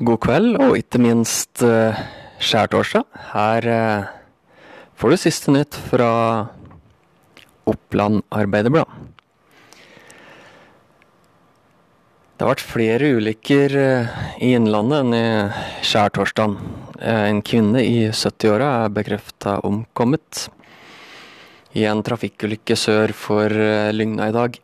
[0.00, 1.92] God kveld, og ikke minst uh,
[2.40, 3.04] skjærtorsdag.
[3.34, 4.06] Her uh,
[4.96, 6.08] får du siste nytt fra
[7.68, 8.88] Oppland Arbeiderblad.
[12.32, 16.56] Det har vært flere ulykker uh, i Innlandet enn i skjærtorsdagen.
[17.04, 20.46] En kvinne i 70-åra er bekrefta omkommet
[21.76, 23.52] i en trafikkulykke sør for
[23.92, 24.56] Lygna i dag.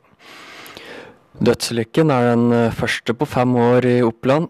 [1.44, 4.48] Dødsulykken er den første på fem år i Oppland.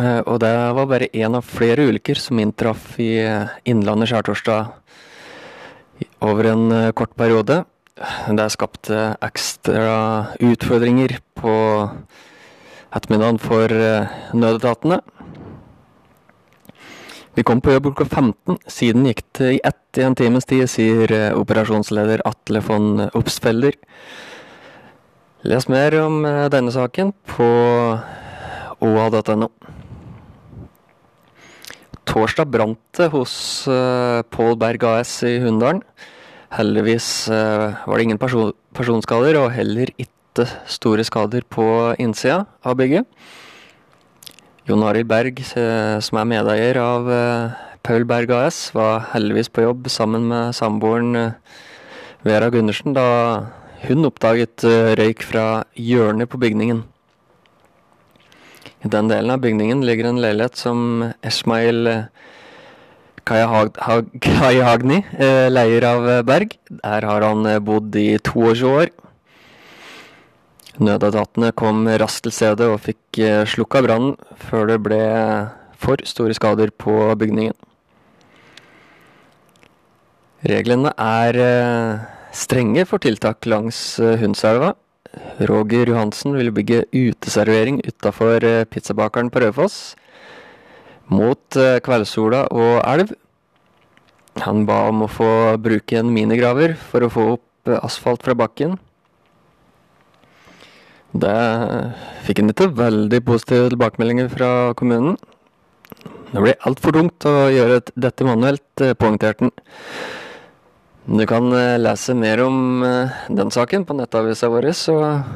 [0.00, 4.70] Eh, og det var bare én av flere ulykker som inntraff i eh, Innlandet skjærtorsdag
[6.24, 7.64] over en eh, kort periode.
[8.32, 11.54] Det skapte ekstra utfordringer på
[12.92, 13.68] ettermiddagen for
[14.32, 14.98] nødetatene.
[17.36, 18.58] Vi kom på jobb klokka 15.
[18.68, 23.76] Siden gikk det i ett i en times tid, sier operasjonsleder Atle von Obstfelder.
[25.44, 27.52] Les mer om denne saken på
[28.82, 29.52] oa.no.
[32.08, 33.32] Torsdag brant det hos
[33.70, 35.82] uh, Pål Berg AS i Hunndalen.
[36.52, 41.64] Heldigvis uh, var det ingen person personskader, og heller ikke store skader på
[42.02, 43.06] innsida av bygget.
[44.66, 47.10] Jon Arild Berg, uh, som er medeier av
[47.86, 51.34] Paul Berg AS, var heldigvis på jobb sammen med samboeren
[52.26, 53.06] Vera Gundersen da
[53.82, 54.62] hun oppdaget
[54.98, 56.84] røyk fra hjørnet på bygningen.
[58.82, 62.06] I den delen av bygningen ligger en leilighet som Esmail eh,
[63.22, 66.56] Kayahagni eh, leier av eh, Berg.
[66.82, 68.90] Der har han bodd i 22 år.
[70.82, 73.20] Nødetatene kom raskt til stedet og fikk
[73.52, 74.16] slukka brannen
[74.48, 75.02] før det ble
[75.78, 77.54] for store skader på bygningen.
[80.48, 81.38] Reglene er
[82.34, 84.72] strenge for tiltak langs Hundselva.
[85.40, 89.96] Roger Johansen vil bygge uteservering utafor eh, pizzabakeren på Raufoss.
[91.12, 93.12] Mot eh, kveldssola og elv.
[94.40, 98.36] Han ba om å få bruke en minigraver for å få opp eh, asfalt fra
[98.38, 98.78] bakken.
[101.12, 101.36] Det
[102.24, 105.18] fikk han ikke veldig positive tilbakemeldinger fra kommunen.
[106.32, 109.52] Det blir altfor tungt å gjøre dette manuelt, poengterte han.
[111.04, 115.32] Du kan eh, lese mer om eh, den saken på nettavisa vår og,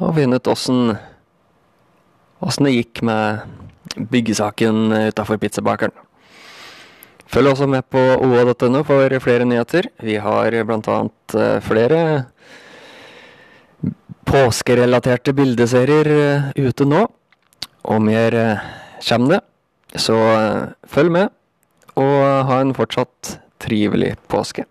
[0.00, 0.94] og finne ut åssen
[2.40, 3.44] åssen det gikk med
[4.10, 5.92] byggesaken utafor pizzabakeren.
[7.28, 9.90] Følg også med på oa.no for flere nyheter.
[10.00, 10.98] Vi har bl.a.
[11.36, 12.00] Eh, flere
[14.24, 16.08] påskerelaterte bildeserier
[16.56, 17.04] ute nå,
[17.84, 18.40] og mer
[19.04, 19.44] kommer det.
[20.00, 20.16] Så
[20.88, 21.28] følg med,
[21.92, 22.14] og
[22.48, 24.64] ha en fortsatt trivelig påske.